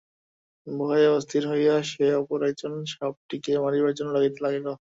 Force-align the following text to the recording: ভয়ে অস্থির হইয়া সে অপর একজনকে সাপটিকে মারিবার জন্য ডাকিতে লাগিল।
ভয়ে 0.67 1.07
অস্থির 1.11 1.43
হইয়া 1.51 1.75
সে 1.89 2.05
অপর 2.19 2.39
একজনকে 2.49 2.85
সাপটিকে 2.93 3.51
মারিবার 3.63 3.93
জন্য 3.97 4.09
ডাকিতে 4.15 4.39
লাগিল। 4.45 4.67